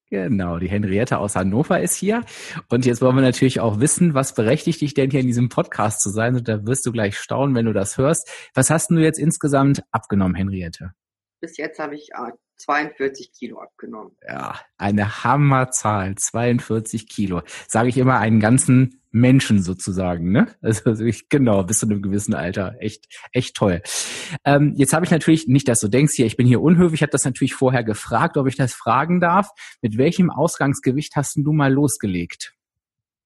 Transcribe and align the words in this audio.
Genau, 0.09 0.59
die 0.59 0.69
Henriette 0.69 1.17
aus 1.17 1.35
Hannover 1.35 1.81
ist 1.81 1.95
hier. 1.95 2.23
Und 2.69 2.85
jetzt 2.85 3.01
wollen 3.01 3.15
wir 3.15 3.23
natürlich 3.23 3.59
auch 3.59 3.79
wissen, 3.79 4.13
was 4.13 4.35
berechtigt 4.35 4.81
dich 4.81 4.93
denn 4.93 5.09
hier 5.09 5.19
in 5.19 5.27
diesem 5.27 5.49
Podcast 5.49 6.01
zu 6.01 6.09
sein? 6.09 6.35
Und 6.35 6.47
da 6.47 6.65
wirst 6.65 6.85
du 6.85 6.91
gleich 6.91 7.17
staunen, 7.17 7.55
wenn 7.55 7.65
du 7.65 7.73
das 7.73 7.97
hörst. 7.97 8.29
Was 8.53 8.69
hast 8.69 8.91
du 8.91 8.97
jetzt 8.97 9.17
insgesamt 9.17 9.83
abgenommen, 9.91 10.35
Henriette? 10.35 10.91
Bis 11.41 11.57
jetzt 11.57 11.79
habe 11.79 11.95
ich 11.95 12.09
42 12.57 13.29
ah, 13.29 13.35
Kilo 13.37 13.61
abgenommen. 13.61 14.17
Ja, 14.27 14.59
eine 14.77 15.23
Hammerzahl, 15.23 16.15
42 16.15 17.07
Kilo. 17.07 17.41
Sage 17.67 17.89
ich 17.89 17.97
immer 17.97 18.19
einen 18.19 18.39
ganzen 18.39 19.01
Menschen 19.11 19.63
sozusagen, 19.63 20.31
ne? 20.31 20.47
Also 20.61 21.05
ich, 21.05 21.29
genau, 21.29 21.63
bis 21.63 21.79
zu 21.79 21.85
einem 21.85 22.01
gewissen 22.01 22.33
Alter. 22.33 22.75
Echt, 22.79 23.07
echt 23.31 23.55
toll. 23.55 23.81
Ähm, 24.43 24.73
jetzt 24.75 24.93
habe 24.93 25.05
ich 25.05 25.11
natürlich, 25.11 25.47
nicht, 25.47 25.67
dass 25.67 25.79
du 25.79 25.87
denkst, 25.87 26.13
hier, 26.13 26.25
ich 26.25 26.35
bin 26.35 26.47
hier 26.47 26.61
unhöflich, 26.61 26.99
ich 26.99 27.01
habe 27.01 27.11
das 27.11 27.23
natürlich 27.23 27.53
vorher 27.53 27.83
gefragt, 27.83 28.35
ob 28.35 28.47
ich 28.47 28.57
das 28.57 28.73
fragen 28.73 29.21
darf. 29.21 29.49
Mit 29.81 29.97
welchem 29.97 30.29
Ausgangsgewicht 30.29 31.15
hast 31.15 31.37
du 31.37 31.53
mal 31.53 31.71
losgelegt? 31.71 32.53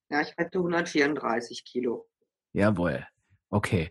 Ja, 0.09 0.21
ich 0.21 0.35
hatte 0.37 0.59
134 0.59 1.65
Kilo. 1.65 2.07
Jawohl. 2.53 3.05
Okay. 3.49 3.89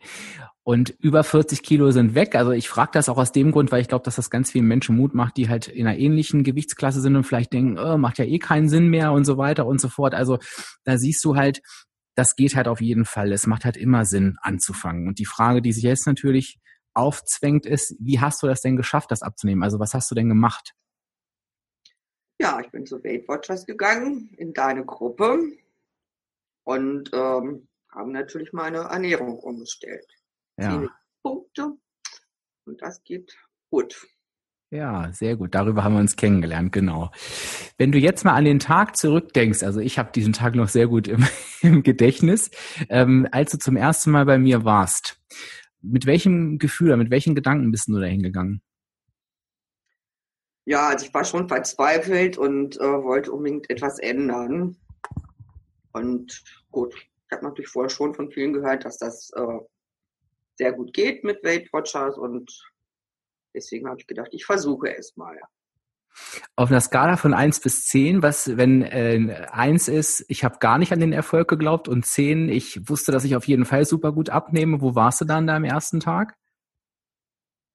Und 0.62 0.91
über 1.01 1.25
40 1.25 1.62
Kilo 1.62 1.91
sind 1.91 2.14
weg. 2.14 2.34
Also 2.34 2.53
ich 2.53 2.69
frage 2.69 2.91
das 2.92 3.09
auch 3.09 3.17
aus 3.17 3.33
dem 3.33 3.53
Grund, 3.53 3.73
weil 3.73 3.81
ich 3.81 3.89
glaube, 3.89 4.05
dass 4.05 4.17
das 4.17 4.31
ganz 4.31 4.50
vielen 4.50 4.67
Menschen 4.67 4.97
Mut 4.97 5.15
macht, 5.15 5.37
die 5.37 5.48
halt 5.48 5.67
in 5.67 5.87
einer 5.87 5.98
ähnlichen 5.98 6.45
Gewichtsklasse 6.45 7.00
sind 7.00 7.17
und 7.17 7.25
vielleicht 7.25 7.53
denken, 7.53 7.78
oh, 7.78 7.97
macht 7.97 8.19
ja 8.19 8.27
eh 8.27 8.39
keinen 8.39 8.69
Sinn 8.69 8.89
mehr 8.89 9.12
und 9.12 9.25
so 9.25 9.39
weiter 9.39 9.67
und 9.67 9.81
so 9.81 9.89
fort. 9.89 10.15
Also 10.15 10.39
da 10.84 10.98
siehst 10.98 11.25
du 11.25 11.37
halt, 11.37 11.62
das 12.15 12.37
geht 12.37 12.55
halt 12.55 12.69
auf 12.69 12.81
jeden 12.81 13.05
Fall. 13.05 13.33
Es 13.33 13.47
macht 13.47 13.65
halt 13.65 13.77
immer 13.77 14.05
Sinn 14.05 14.37
anzufangen. 14.42 15.09
Und 15.09 15.19
die 15.19 15.25
Frage, 15.25 15.62
die 15.62 15.72
sich 15.72 15.84
jetzt 15.84 16.06
natürlich 16.06 16.59
aufzwängt, 16.93 17.65
ist, 17.65 17.95
wie 17.98 18.20
hast 18.20 18.43
du 18.43 18.47
das 18.47 18.61
denn 18.61 18.77
geschafft, 18.77 19.11
das 19.11 19.22
abzunehmen? 19.22 19.62
Also 19.62 19.78
was 19.78 19.95
hast 19.95 20.11
du 20.11 20.15
denn 20.15 20.28
gemacht? 20.28 20.75
Ja, 22.41 22.61
ich 22.61 22.70
bin 22.70 22.87
zu 22.87 23.03
Weight 23.03 23.27
Watchers 23.27 23.67
gegangen, 23.67 24.34
in 24.37 24.53
deine 24.53 24.84
Gruppe. 24.84 25.39
Und 26.65 27.11
ähm, 27.15 27.68
haben 27.99 28.13
natürlich 28.13 28.53
meine 28.53 28.79
Ernährung 28.79 29.39
umgestellt. 29.39 30.07
Ja. 30.57 30.87
Punkte 31.23 31.73
und 32.65 32.81
das 32.81 33.03
geht 33.03 33.37
gut. 33.71 34.07
Ja, 34.71 35.11
sehr 35.13 35.37
gut. 35.37 35.55
Darüber 35.55 35.83
haben 35.83 35.95
wir 35.95 36.01
uns 36.01 36.17
kennengelernt, 36.17 36.73
genau. 36.73 37.11
Wenn 37.79 37.91
du 37.91 37.99
jetzt 37.99 38.25
mal 38.25 38.35
an 38.35 38.45
den 38.45 38.59
Tag 38.59 38.97
zurückdenkst, 38.97 39.63
also 39.63 39.81
ich 39.81 39.99
habe 39.99 40.13
diesen 40.13 40.35
Tag 40.35 40.55
noch 40.55 40.69
sehr 40.69 40.87
gut 40.87 41.09
im, 41.09 41.27
im 41.63 41.83
Gedächtnis, 41.83 42.51
ähm, 42.89 43.27
als 43.33 43.51
du 43.51 43.59
zum 43.59 43.77
ersten 43.77 44.11
Mal 44.11 44.27
bei 44.27 44.39
mir 44.39 44.65
warst, 44.65 45.21
mit 45.81 46.07
welchem 46.07 46.59
Gefühl, 46.59 46.97
mit 46.97 47.11
welchen 47.11 47.34
Gedanken 47.34 47.71
bist 47.71 47.89
du 47.89 47.99
da 47.99 48.06
hingegangen? 48.06 48.62
Ja, 50.67 50.89
also 50.89 51.06
ich 51.06 51.15
war 51.15 51.25
schon 51.25 51.49
verzweifelt 51.49 52.37
und 52.37 52.77
äh, 52.77 53.03
wollte 53.03 53.33
unbedingt 53.33 53.71
etwas 53.71 53.99
ändern. 53.99 54.77
Und 55.93 56.45
gut, 56.71 56.95
ich 57.28 57.37
habe 57.37 57.44
natürlich 57.44 57.69
vorher 57.69 57.91
schon 57.91 58.15
von 58.15 58.31
vielen 58.31 58.55
gehört, 58.55 58.84
dass 58.84 58.97
das 58.97 59.31
äh, 59.37 59.59
sehr 60.56 60.72
gut 60.72 60.94
geht 60.94 61.25
mit 61.25 61.44
Weight 61.44 61.71
Watchers 61.72 62.16
und 62.16 62.50
deswegen 63.55 63.87
habe 63.87 64.00
ich 64.00 64.06
gedacht, 64.06 64.28
ich 64.33 64.47
versuche 64.47 64.97
es 64.97 65.15
mal. 65.16 65.39
Auf 66.56 66.71
einer 66.71 66.81
Skala 66.81 67.16
von 67.16 67.34
1 67.34 67.61
bis 67.61 67.87
10, 67.87 68.22
was, 68.22 68.56
wenn 68.56 68.83
äh, 68.83 69.47
1 69.50 69.89
ist, 69.89 70.25
ich 70.28 70.43
habe 70.43 70.59
gar 70.59 70.78
nicht 70.78 70.93
an 70.93 71.00
den 71.00 71.12
Erfolg 71.12 71.49
geglaubt 71.49 71.87
und 71.87 72.06
10, 72.06 72.49
ich 72.49 72.89
wusste, 72.89 73.12
dass 73.12 73.25
ich 73.25 73.37
auf 73.37 73.47
jeden 73.47 73.66
Fall 73.66 73.84
super 73.84 74.12
gut 74.12 74.31
abnehme, 74.31 74.81
wo 74.81 74.95
warst 74.95 75.21
du 75.21 75.27
dann 75.27 75.47
da 75.47 75.56
am 75.56 75.65
ersten 75.65 76.00
Tag? 76.00 76.34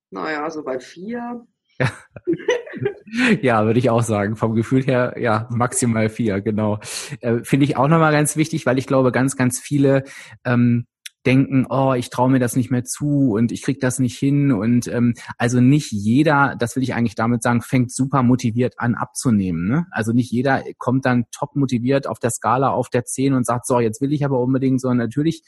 Naja, 0.10 0.50
so 0.50 0.64
bei 0.64 0.80
4. 0.80 1.46
Ja. 1.80 1.92
ja, 3.42 3.66
würde 3.66 3.80
ich 3.80 3.90
auch 3.90 4.04
sagen. 4.04 4.36
Vom 4.36 4.56
Gefühl 4.56 4.84
her, 4.84 5.16
ja, 5.20 5.48
maximal 5.52 6.10
vier, 6.10 6.42
genau. 6.42 6.80
Äh, 7.22 7.44
Finde 7.44 7.66
ich 7.66 7.78
auch 7.78 7.88
nochmal 7.88 8.12
ganz 8.12 8.36
wichtig, 8.36 8.66
weil 8.66 8.80
ich 8.80 8.88
glaube, 8.88 9.12
ganz, 9.12 9.36
ganz 9.36 9.60
viele 9.60 10.04
ähm, 10.46 10.88
denken, 11.26 11.66
oh, 11.70 11.94
ich 11.94 12.10
traue 12.10 12.30
mir 12.30 12.40
das 12.40 12.56
nicht 12.56 12.70
mehr 12.70 12.84
zu 12.84 13.32
und 13.34 13.52
ich 13.52 13.62
krieg 13.62 13.80
das 13.80 14.00
nicht 14.00 14.18
hin. 14.18 14.52
Und 14.52 14.88
ähm, 14.88 15.14
also 15.38 15.62
nicht 15.62 15.92
jeder, 15.92 16.56
das 16.58 16.76
will 16.76 16.84
ich 16.84 16.96
eigentlich 16.96 17.16
damit 17.16 17.44
sagen, 17.44 17.62
fängt 17.62 17.94
super 17.94 18.24
motiviert 18.24 18.76
an 18.78 18.96
abzunehmen. 18.96 19.68
Ne? 19.68 19.86
Also 19.92 20.12
nicht 20.12 20.32
jeder 20.32 20.64
kommt 20.78 21.06
dann 21.06 21.26
top 21.32 21.56
motiviert 21.56 22.08
auf 22.08 22.20
der 22.20 22.32
Skala 22.32 22.72
auf 22.72 22.90
der 22.90 23.06
10 23.06 23.34
und 23.34 23.46
sagt, 23.46 23.68
so, 23.68 23.80
jetzt 23.80 24.02
will 24.02 24.12
ich 24.12 24.26
aber 24.26 24.40
unbedingt, 24.40 24.82
sondern 24.82 24.98
natürlich 24.98 25.44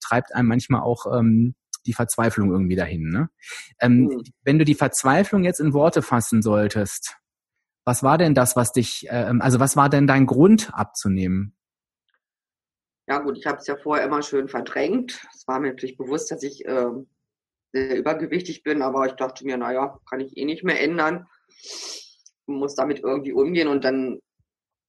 treibt 0.00 0.34
einem 0.34 0.48
manchmal 0.48 0.80
auch 0.80 1.06
ähm, 1.16 1.54
die 1.86 1.92
Verzweiflung 1.92 2.50
irgendwie 2.50 2.76
dahin. 2.76 3.10
Ne? 3.10 3.28
Ähm, 3.80 4.04
mhm. 4.04 4.22
Wenn 4.42 4.58
du 4.58 4.64
die 4.64 4.74
Verzweiflung 4.74 5.44
jetzt 5.44 5.60
in 5.60 5.72
Worte 5.72 6.02
fassen 6.02 6.42
solltest, 6.42 7.16
was 7.84 8.02
war 8.02 8.18
denn 8.18 8.34
das, 8.34 8.56
was 8.56 8.72
dich, 8.72 9.08
äh, 9.08 9.32
also 9.40 9.60
was 9.60 9.76
war 9.76 9.88
denn 9.88 10.06
dein 10.06 10.26
Grund 10.26 10.72
abzunehmen? 10.72 11.56
Ja 13.08 13.18
gut, 13.18 13.36
ich 13.36 13.46
habe 13.46 13.58
es 13.58 13.66
ja 13.66 13.76
vorher 13.76 14.06
immer 14.06 14.22
schön 14.22 14.48
verdrängt. 14.48 15.20
Es 15.34 15.46
war 15.48 15.58
mir 15.58 15.68
natürlich 15.70 15.96
bewusst, 15.96 16.30
dass 16.30 16.42
ich 16.42 16.64
äh, 16.64 16.86
sehr 17.72 17.98
übergewichtig 17.98 18.62
bin, 18.62 18.82
aber 18.82 19.06
ich 19.06 19.14
dachte 19.14 19.44
mir, 19.44 19.56
naja, 19.56 19.98
kann 20.08 20.20
ich 20.20 20.36
eh 20.36 20.44
nicht 20.44 20.62
mehr 20.62 20.80
ändern. 20.80 21.26
Muss 22.46 22.74
damit 22.74 23.00
irgendwie 23.00 23.32
umgehen 23.32 23.68
und 23.68 23.84
dann 23.84 24.20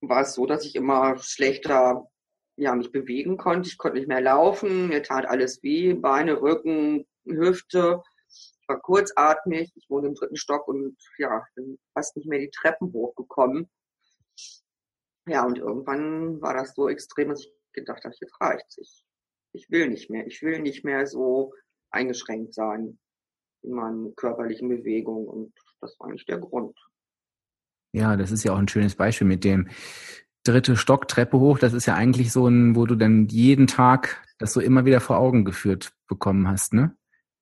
war 0.00 0.22
es 0.22 0.34
so, 0.34 0.46
dass 0.46 0.64
ich 0.64 0.74
immer 0.76 1.18
schlechter 1.18 2.06
ja, 2.56 2.74
mich 2.74 2.92
bewegen 2.92 3.36
konnte. 3.36 3.68
Ich 3.68 3.78
konnte 3.78 3.98
nicht 3.98 4.08
mehr 4.08 4.20
laufen, 4.20 4.88
mir 4.88 5.02
tat 5.02 5.26
alles 5.26 5.62
weh, 5.62 5.94
Beine, 5.94 6.40
Rücken, 6.40 7.06
Hüfte. 7.24 8.02
Ich 8.28 8.68
war 8.68 8.80
kurzatmig, 8.80 9.72
ich 9.74 9.90
wohne 9.90 10.08
im 10.08 10.14
dritten 10.14 10.36
Stock 10.36 10.68
und 10.68 10.96
ja, 11.18 11.44
bin 11.54 11.78
fast 11.92 12.16
nicht 12.16 12.28
mehr 12.28 12.38
die 12.38 12.50
Treppen 12.50 12.92
hochgekommen. 12.92 13.68
Ja, 15.26 15.44
und 15.44 15.58
irgendwann 15.58 16.40
war 16.40 16.54
das 16.54 16.74
so 16.74 16.88
extrem, 16.88 17.30
dass 17.30 17.40
ich 17.40 17.52
gedacht 17.72 18.04
habe, 18.04 18.14
jetzt 18.20 18.40
reicht's. 18.40 18.78
Ich, 18.78 19.04
ich 19.52 19.70
will 19.70 19.88
nicht 19.88 20.10
mehr. 20.10 20.26
Ich 20.26 20.42
will 20.42 20.60
nicht 20.60 20.84
mehr 20.84 21.06
so 21.06 21.54
eingeschränkt 21.90 22.54
sein 22.54 22.98
in 23.62 23.72
meinen 23.72 24.14
körperlichen 24.16 24.68
Bewegungen 24.68 25.26
und 25.26 25.54
das 25.80 25.98
war 25.98 26.08
eigentlich 26.08 26.26
der 26.26 26.38
Grund. 26.38 26.78
Ja, 27.92 28.16
das 28.16 28.32
ist 28.32 28.44
ja 28.44 28.52
auch 28.52 28.58
ein 28.58 28.68
schönes 28.68 28.96
Beispiel 28.96 29.26
mit 29.26 29.44
dem 29.44 29.68
dritte 30.44 30.76
Stock 30.76 31.08
Treppe 31.08 31.38
hoch, 31.38 31.58
das 31.58 31.72
ist 31.72 31.86
ja 31.86 31.94
eigentlich 31.94 32.32
so 32.32 32.46
ein, 32.46 32.76
wo 32.76 32.86
du 32.86 32.94
dann 32.94 33.26
jeden 33.28 33.66
Tag 33.66 34.22
das 34.38 34.52
so 34.52 34.60
immer 34.60 34.84
wieder 34.84 35.00
vor 35.00 35.18
Augen 35.18 35.44
geführt 35.44 35.92
bekommen 36.06 36.48
hast, 36.48 36.74
ne? 36.74 36.96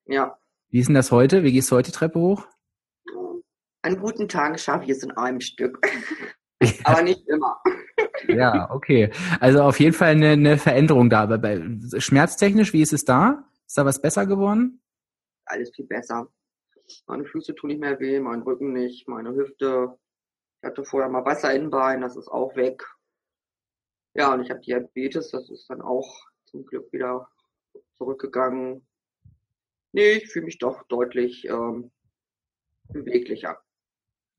Ja. 0.06 0.38
Wie 0.70 0.78
ist 0.78 0.86
denn 0.86 0.94
das 0.94 1.10
heute? 1.10 1.42
Wie 1.42 1.52
gehst 1.52 1.70
du 1.70 1.76
heute 1.76 1.90
die 1.90 1.96
Treppe 1.96 2.18
hoch? 2.18 2.46
An 3.82 3.98
guten 3.98 4.28
Tagen 4.28 4.56
schaffe 4.56 4.84
ich 4.84 4.90
es 4.90 5.02
in 5.02 5.10
einem 5.12 5.40
Stück. 5.40 5.80
Aber 6.84 7.02
nicht 7.02 7.26
immer. 7.28 7.60
ja, 8.28 8.70
okay. 8.70 9.10
Also 9.40 9.62
auf 9.62 9.80
jeden 9.80 9.94
Fall 9.94 10.12
eine, 10.12 10.30
eine 10.30 10.58
Veränderung 10.58 11.10
da. 11.10 11.22
Aber 11.22 11.38
bei, 11.38 11.60
schmerztechnisch, 11.98 12.72
wie 12.72 12.82
ist 12.82 12.92
es 12.92 13.04
da? 13.04 13.44
Ist 13.66 13.76
da 13.76 13.84
was 13.84 14.00
besser 14.00 14.26
geworden? 14.26 14.80
Alles 15.44 15.72
viel 15.74 15.86
besser. 15.86 16.28
Meine 17.06 17.24
Füße 17.24 17.54
tun 17.54 17.68
nicht 17.68 17.80
mehr 17.80 17.98
weh, 17.98 18.20
mein 18.20 18.42
Rücken 18.42 18.72
nicht, 18.72 19.08
meine 19.08 19.34
Hüfte, 19.34 19.98
ich 20.62 20.68
hatte 20.68 20.84
vorher 20.84 21.10
mal 21.10 21.24
Wasser 21.24 21.52
in 21.52 21.70
Beinen, 21.70 22.02
das 22.02 22.16
ist 22.16 22.28
auch 22.28 22.54
weg. 22.54 22.84
Ja, 24.14 24.32
und 24.32 24.42
ich 24.42 24.50
habe 24.50 24.60
Diabetes, 24.60 25.30
das 25.30 25.50
ist 25.50 25.68
dann 25.68 25.80
auch 25.80 26.08
zum 26.44 26.64
Glück 26.64 26.92
wieder 26.92 27.28
zurückgegangen. 27.98 28.86
Nee, 29.90 30.12
ich 30.12 30.30
fühle 30.30 30.44
mich 30.44 30.58
doch 30.58 30.84
deutlich 30.84 31.46
ähm, 31.46 31.90
beweglicher. 32.90 33.58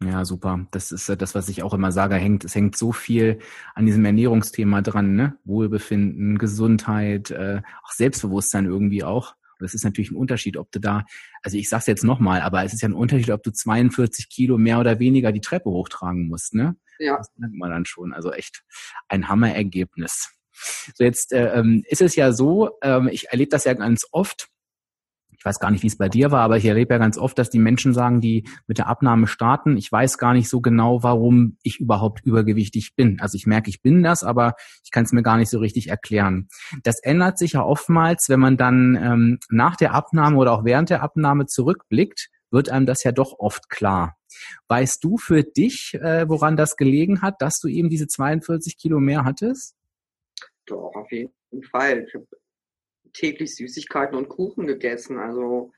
Ja, 0.02 0.24
super. 0.24 0.66
Das 0.72 0.94
ist 0.94 1.10
das, 1.10 1.36
was 1.36 1.50
ich 1.50 1.62
auch 1.62 1.74
immer 1.74 1.92
sage, 1.92 2.16
hängt, 2.16 2.46
es 2.46 2.56
hängt 2.56 2.78
so 2.78 2.94
viel 2.94 3.40
an 3.74 3.86
diesem 3.86 4.06
Ernährungsthema 4.06 4.82
dran, 4.82 5.16
ne? 5.16 5.38
Wohlbefinden, 5.44 6.38
Gesundheit, 6.38 7.32
äh, 7.32 7.62
auch 7.84 7.92
Selbstbewusstsein 7.92 8.66
irgendwie 8.66 9.04
auch. 9.04 9.36
Und 9.60 9.64
das 9.64 9.74
ist 9.74 9.84
natürlich 9.84 10.12
ein 10.12 10.16
Unterschied, 10.16 10.58
ob 10.58 10.72
du 10.72 10.80
da, 10.80 11.06
also 11.42 11.58
ich 11.58 11.70
sag's 11.70 11.88
jetzt 11.88 12.04
nochmal, 12.04 12.42
aber 12.42 12.64
es 12.64 12.74
ist 12.74 12.82
ja 12.82 12.90
ein 12.90 12.94
Unterschied, 12.94 13.32
ob 13.32 13.44
du 13.44 13.52
42 13.52 14.30
Kilo 14.30 14.58
mehr 14.58 14.80
oder 14.80 15.00
weniger 15.00 15.32
die 15.32 15.42
Treppe 15.42 15.70
hochtragen 15.70 16.28
musst, 16.28 16.54
ne? 16.54 16.76
Ja. 17.00 17.18
Das 17.18 17.32
merkt 17.38 17.56
man 17.56 17.72
dann 17.72 17.86
schon. 17.86 18.14
Also 18.14 18.32
echt 18.32 18.64
ein 19.08 19.28
Hammerergebnis. 19.28 20.32
So 20.96 21.04
jetzt 21.04 21.34
äh, 21.34 21.54
ähm, 21.54 21.84
ist 21.88 22.02
es 22.02 22.16
ja 22.16 22.32
so, 22.32 22.78
ähm, 22.82 23.10
ich 23.12 23.30
erlebe 23.30 23.50
das 23.50 23.64
ja 23.64 23.74
ganz 23.74 24.06
oft, 24.12 24.50
ich 25.44 25.46
weiß 25.46 25.60
gar 25.60 25.72
nicht, 25.72 25.84
wie 25.84 25.88
es 25.88 25.98
bei 25.98 26.08
dir 26.08 26.32
war, 26.32 26.40
aber 26.40 26.56
ich 26.56 26.64
erlebe 26.64 26.94
ja 26.94 26.98
ganz 26.98 27.18
oft, 27.18 27.38
dass 27.38 27.50
die 27.50 27.60
Menschen 27.60 27.94
sagen, 27.94 28.22
die 28.22 28.48
mit 28.66 28.78
der 28.78 28.88
Abnahme 28.88 29.28
starten, 29.28 29.76
ich 29.76 29.92
weiß 29.92 30.18
gar 30.18 30.32
nicht 30.32 30.48
so 30.48 30.62
genau, 30.62 31.04
warum 31.04 31.58
ich 31.64 31.82
überhaupt 31.82 32.26
übergewichtig 32.26 32.96
bin. 32.96 33.20
Also 33.20 33.36
ich 33.36 33.46
merke, 33.46 33.70
ich 33.70 33.82
bin 33.82 34.04
das, 34.04 34.24
aber 34.24 34.56
ich 34.86 34.92
kann 34.92 35.04
es 35.04 35.12
mir 35.12 35.22
gar 35.22 35.36
nicht 35.36 35.50
so 35.50 35.60
richtig 35.60 35.90
erklären. 35.90 36.48
Das 36.84 37.04
ändert 37.04 37.38
sich 37.38 37.54
ja 37.54 37.62
oftmals, 37.66 38.30
wenn 38.30 38.40
man 38.40 38.56
dann 38.56 38.96
ähm, 38.96 39.40
nach 39.50 39.76
der 39.76 39.94
Abnahme 39.94 40.38
oder 40.38 40.54
auch 40.54 40.64
während 40.64 40.90
der 40.90 41.04
Abnahme 41.04 41.46
zurückblickt, 41.46 42.30
wird 42.50 42.70
einem 42.70 42.86
das 42.86 43.04
ja 43.04 43.12
doch 43.12 43.38
oft 43.38 43.70
klar. 43.70 44.16
Weißt 44.70 45.04
du 45.04 45.18
für 45.18 45.44
dich, 45.44 45.94
äh, 45.96 46.30
woran 46.30 46.56
das 46.56 46.78
gelegen 46.78 47.22
hat, 47.22 47.42
dass 47.42 47.60
du 47.60 47.68
eben 47.68 47.90
diese 47.90 48.08
42 48.08 48.78
Kilo 48.78 49.02
mehr 49.02 49.26
hattest? 49.26 49.76
Doch, 50.68 50.96
auf 50.96 51.12
jeden 51.12 51.34
Fall. 51.70 52.06
Ich 52.08 52.14
habe 52.14 52.28
täglich 53.14 53.56
Süßigkeiten 53.56 54.18
und 54.18 54.30
Kuchen 54.30 54.68
gegessen. 54.68 55.18
Also 55.18 55.72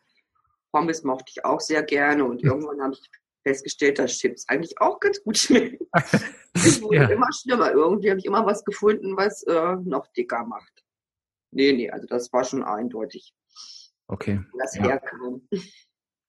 Pommes 0.72 1.04
mochte 1.04 1.32
ich 1.36 1.46
auch 1.46 1.60
sehr 1.60 1.84
gerne 1.84 2.26
und 2.26 2.44
irgendwann 2.44 2.82
habe 2.82 2.94
ich 2.94 3.10
festgestellt, 3.44 4.00
dass 4.00 4.18
Chips 4.18 4.46
eigentlich 4.48 4.80
auch 4.82 5.00
ganz 5.00 5.24
gut 5.24 5.38
schmecken. 5.38 5.88
Es 6.58 6.82
wurde 6.82 6.96
ja. 6.96 7.10
immer 7.10 7.28
schlimmer. 7.34 7.72
Irgendwie 7.72 8.10
habe 8.10 8.18
ich 8.18 8.26
immer 8.26 8.46
was 8.46 8.64
gefunden, 8.64 9.18
was 9.18 9.44
äh, 9.44 9.76
noch 9.84 10.08
dicker 10.14 10.46
macht. 10.46 10.86
Nee, 11.52 11.74
nee, 11.74 11.90
also 11.90 12.08
das 12.08 12.32
war 12.32 12.46
schon 12.46 12.64
eindeutig. 12.64 13.34
Okay. 14.08 14.42
Das 14.58 14.76
ja. 14.76 14.84
herkam. 14.84 15.42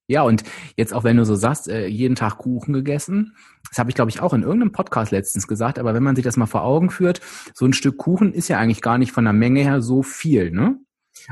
Ja, 0.08 0.22
und 0.22 0.44
jetzt 0.76 0.94
auch 0.94 1.04
wenn 1.04 1.16
du 1.16 1.24
so 1.24 1.34
sagst, 1.34 1.68
äh, 1.68 1.86
jeden 1.86 2.14
Tag 2.14 2.38
Kuchen 2.38 2.72
gegessen, 2.72 3.36
das 3.68 3.78
habe 3.78 3.90
ich 3.90 3.96
glaube 3.96 4.10
ich 4.10 4.20
auch 4.20 4.32
in 4.32 4.42
irgendeinem 4.42 4.72
Podcast 4.72 5.10
letztens 5.10 5.48
gesagt, 5.48 5.78
aber 5.78 5.94
wenn 5.94 6.02
man 6.02 6.14
sich 6.14 6.24
das 6.24 6.36
mal 6.36 6.46
vor 6.46 6.62
Augen 6.62 6.90
führt, 6.90 7.20
so 7.54 7.66
ein 7.66 7.72
Stück 7.72 7.98
Kuchen 7.98 8.32
ist 8.32 8.48
ja 8.48 8.58
eigentlich 8.58 8.82
gar 8.82 8.98
nicht 8.98 9.12
von 9.12 9.24
der 9.24 9.32
Menge 9.32 9.62
her 9.62 9.80
so 9.80 10.02
viel, 10.02 10.50
ne? 10.50 10.78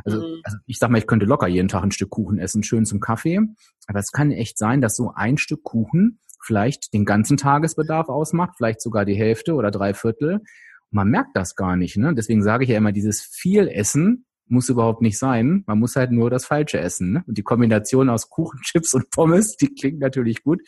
Also, 0.05 0.19
mhm. 0.19 0.41
also 0.45 0.59
ich 0.67 0.79
sag 0.79 0.91
mal, 0.91 0.99
ich 0.99 1.07
könnte 1.07 1.27
locker 1.27 1.47
jeden 1.47 1.69
Tag 1.69 1.83
ein 1.83 1.91
Stück 1.91 2.11
Kuchen 2.11 2.39
essen, 2.39 2.63
schön 2.63 2.85
zum 2.85 3.01
Kaffee. 3.01 3.41
Aber 3.87 3.99
es 3.99 4.13
kann 4.13 4.31
echt 4.31 4.59
sein, 4.59 4.81
dass 4.81 4.97
so 4.97 5.13
ein 5.15 5.39
Stück 5.39 5.63
Kuchen 5.63 6.21
vielleicht 6.43 6.93
den 6.93 7.05
ganzen 7.05 7.37
Tagesbedarf 7.37 8.09
ausmacht, 8.09 8.55
vielleicht 8.57 8.81
sogar 8.81 9.05
die 9.05 9.15
Hälfte 9.15 9.55
oder 9.55 9.71
drei 9.71 9.95
Viertel. 9.95 10.35
Und 10.35 10.45
man 10.91 11.09
merkt 11.09 11.37
das 11.37 11.57
gar 11.57 11.77
nicht. 11.77 11.97
Ne? 11.97 12.15
Deswegen 12.15 12.43
sage 12.43 12.65
ich 12.65 12.71
ja 12.71 12.77
immer, 12.77 12.93
dieses 12.93 13.23
viel 13.23 13.69
Essen 13.69 14.27
muss 14.47 14.69
überhaupt 14.69 15.01
nicht 15.01 15.19
sein. 15.19 15.65
Man 15.67 15.79
muss 15.79 15.97
halt 15.97 16.13
nur 16.13 16.31
das 16.31 16.45
Falsche 16.45 16.79
essen. 16.79 17.13
Ne? 17.13 17.25
Und 17.27 17.39
die 17.39 17.43
Kombination 17.43 18.11
aus 18.11 18.29
Kuchen, 18.29 18.61
Chips 18.63 18.95
und 18.95 19.11
Pommes, 19.11 19.57
die 19.57 19.75
klingt 19.75 20.01
natürlich 20.01 20.43
gut. 20.43 20.61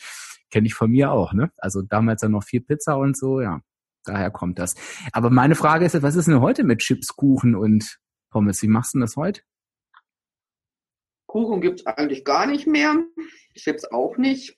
Kenne 0.49 0.67
ich 0.67 0.73
von 0.73 0.89
mir 0.89 1.11
auch. 1.11 1.33
Ne? 1.33 1.51
Also 1.57 1.81
damals 1.81 2.21
dann 2.21 2.31
noch 2.31 2.43
viel 2.43 2.61
Pizza 2.61 2.97
und 2.97 3.17
so, 3.17 3.41
ja. 3.41 3.61
Daher 4.05 4.31
kommt 4.31 4.57
das. 4.57 4.75
Aber 5.11 5.29
meine 5.29 5.55
Frage 5.55 5.85
ist, 5.85 6.01
was 6.01 6.15
ist 6.15 6.29
denn 6.29 6.39
heute 6.39 6.63
mit 6.63 6.79
Chips, 6.79 7.09
Kuchen 7.09 7.55
und 7.55 7.99
Pommes. 8.29 8.61
Wie 8.61 8.67
machst 8.67 8.93
du 8.93 8.99
das 8.99 9.15
heute? 9.15 9.41
Kuchen 11.27 11.61
gibt 11.61 11.81
es 11.81 11.85
eigentlich 11.85 12.23
gar 12.23 12.47
nicht 12.47 12.67
mehr. 12.67 13.05
Chips 13.55 13.85
auch 13.85 14.17
nicht. 14.17 14.57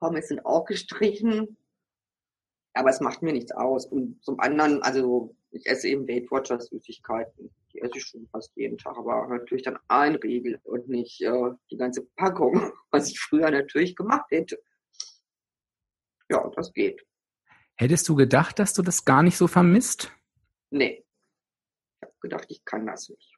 Pommes 0.00 0.28
sind 0.28 0.44
auch 0.44 0.64
gestrichen. 0.64 1.56
Aber 2.74 2.90
es 2.90 3.00
macht 3.00 3.22
mir 3.22 3.32
nichts 3.32 3.52
aus. 3.52 3.86
Und 3.86 4.22
zum 4.22 4.38
anderen, 4.40 4.82
also 4.82 5.34
ich 5.50 5.66
esse 5.66 5.88
eben 5.88 6.06
Weight 6.06 6.30
Watchers 6.30 6.66
Süßigkeiten. 6.66 7.50
Die 7.72 7.80
esse 7.80 7.98
ich 7.98 8.04
schon 8.04 8.28
fast 8.28 8.54
jeden 8.56 8.78
Tag, 8.78 8.96
aber 8.96 9.28
natürlich 9.28 9.64
dann 9.64 9.78
ein 9.88 10.16
Riegel 10.16 10.60
und 10.64 10.88
nicht 10.88 11.20
äh, 11.22 11.50
die 11.70 11.76
ganze 11.76 12.06
Packung, 12.16 12.72
was 12.90 13.08
ich 13.08 13.18
früher 13.18 13.50
natürlich 13.50 13.96
gemacht 13.96 14.30
hätte. 14.30 14.60
Ja, 16.30 16.50
das 16.54 16.72
geht. 16.72 17.04
Hättest 17.76 18.08
du 18.08 18.16
gedacht, 18.16 18.58
dass 18.58 18.74
du 18.74 18.82
das 18.82 19.04
gar 19.04 19.22
nicht 19.22 19.36
so 19.36 19.46
vermisst? 19.46 20.12
Nee, 20.70 21.04
gedacht, 22.20 22.46
ich 22.48 22.64
kann 22.64 22.86
das 22.86 23.08
nicht. 23.08 23.36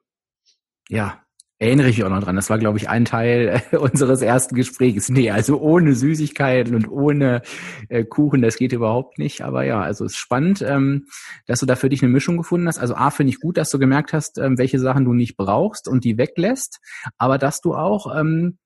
Ja, 0.89 1.23
erinnere 1.61 1.91
ich 1.91 1.99
mich 1.99 2.05
auch 2.05 2.11
noch 2.11 2.23
dran. 2.23 2.37
Das 2.37 2.51
war, 2.51 2.59
glaube 2.59 2.79
ich, 2.79 2.89
ein 2.89 3.05
Teil 3.05 3.63
unseres 3.79 4.23
ersten 4.23 4.55
Gesprächs. 4.55 5.09
Nee, 5.11 5.31
also 5.31 5.61
ohne 5.61 5.95
Süßigkeiten 5.95 6.75
und 6.75 6.91
ohne 6.91 7.43
äh, 7.89 8.05
Kuchen, 8.05 8.43
das 8.43 8.57
geht 8.57 8.73
überhaupt 8.73 9.19
nicht. 9.19 9.43
Aber 9.43 9.65
ja, 9.65 9.81
also 9.81 10.05
es 10.05 10.13
ist 10.13 10.19
spannend, 10.19 10.63
ähm, 10.63 11.07
dass 11.47 11.61
du 11.61 11.67
da 11.67 11.77
für 11.77 11.91
dich 11.91 12.03
eine 12.03 12.11
Mischung 12.11 12.39
gefunden 12.39 12.67
hast. 12.67 12.79
Also 12.79 12.95
A, 12.95 13.11
finde 13.11 13.31
ich 13.31 13.41
gut, 13.41 13.59
dass 13.59 13.71
du 13.71 13.79
gemerkt 13.79 14.13
hast, 14.13 14.39
ähm, 14.39 14.59
welche 14.59 14.81
Sachen 14.81 15.05
du 15.05 15.13
nicht 15.13 15.37
brauchst 15.37 15.87
und 15.87 16.05
die 16.05 16.17
weglässt, 16.17 16.81
aber 17.19 17.37
dass 17.37 17.61
du 17.61 17.75
auch 17.75 18.19
ähm, 18.19 18.59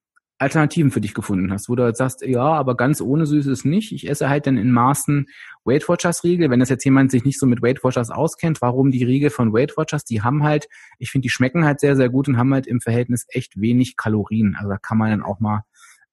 Alternativen 0.44 0.91
für 0.91 1.00
dich 1.00 1.14
gefunden 1.14 1.50
hast, 1.52 1.69
wo 1.69 1.75
du 1.75 1.82
halt 1.82 1.96
sagst, 1.96 2.23
ja, 2.23 2.44
aber 2.44 2.76
ganz 2.76 3.00
ohne 3.00 3.26
Süßes 3.26 3.64
nicht. 3.64 3.93
Ich 3.93 4.08
esse 4.08 4.29
halt 4.29 4.46
dann 4.46 4.56
in 4.56 4.70
Maßen 4.70 5.26
Weight 5.64 5.88
Watchers 5.88 6.23
Riegel. 6.23 6.50
Wenn 6.50 6.61
das 6.61 6.69
jetzt 6.69 6.85
jemand 6.85 7.11
sich 7.11 7.25
nicht 7.25 7.41
so 7.41 7.46
mit 7.46 7.62
Weight 7.62 7.82
Watchers 7.82 8.11
auskennt, 8.11 8.62
warum 8.62 8.91
die 8.91 9.02
Riegel 9.02 9.31
von 9.31 9.52
Weight 9.52 9.76
Watchers, 9.76 10.05
die 10.05 10.23
haben 10.23 10.44
halt, 10.44 10.69
ich 10.99 11.11
finde, 11.11 11.25
die 11.25 11.31
schmecken 11.31 11.64
halt 11.64 11.81
sehr, 11.81 11.96
sehr 11.96 12.08
gut 12.11 12.29
und 12.29 12.37
haben 12.37 12.55
halt 12.55 12.67
im 12.67 12.81
Verhältnis 12.81 13.26
echt 13.29 13.61
wenig 13.61 13.96
Kalorien. 13.96 14.55
Also 14.56 14.70
da 14.70 14.79
kann 14.79 14.99
man 14.99 15.11
dann 15.11 15.23
auch 15.23 15.41
mal 15.41 15.64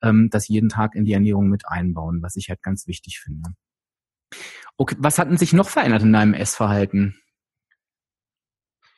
ähm, 0.02 0.30
das 0.32 0.48
jeden 0.48 0.70
Tag 0.70 0.96
in 0.96 1.06
die 1.06 1.14
Ernährung 1.14 1.50
mit 1.50 1.68
einbauen, 1.68 2.24
was 2.24 2.36
ich 2.36 2.50
halt 2.50 2.64
ganz 2.64 2.88
wichtig 2.88 3.20
finde. 3.20 3.52
Okay, 4.78 4.96
was 4.98 5.20
hat 5.20 5.30
denn 5.30 5.38
sich 5.38 5.54
noch 5.54 5.70
verändert 5.70 6.02
in 6.02 6.14
deinem 6.14 6.34
Essverhalten? 6.34 7.16